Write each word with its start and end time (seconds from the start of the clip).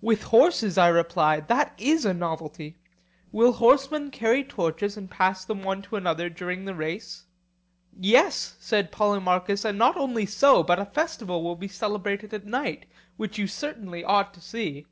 With 0.00 0.22
horses! 0.22 0.78
I 0.78 0.88
replied: 0.88 1.48
That 1.48 1.74
is 1.76 2.06
a 2.06 2.14
novelty. 2.14 2.78
Will 3.30 3.52
horsemen 3.52 4.10
carry 4.10 4.42
torches 4.42 4.96
and 4.96 5.10
pass 5.10 5.44
them 5.44 5.62
one 5.62 5.82
to 5.82 5.96
another 5.96 6.30
during 6.30 6.64
the 6.64 6.74
race? 6.74 7.26
Yes, 7.94 8.56
said 8.58 8.90
Polemarchus, 8.90 9.66
and 9.66 9.76
not 9.76 9.98
only 9.98 10.24
so, 10.24 10.62
but 10.62 10.78
a 10.80 10.86
festival 10.86 11.42
will 11.44 11.56
be 11.56 11.68
celebrated 11.68 12.32
at 12.32 12.46
night, 12.46 12.86
which 13.18 13.36
you 13.36 13.46
certainly 13.46 14.02
ought 14.02 14.32
to 14.32 14.40
see. 14.40 14.86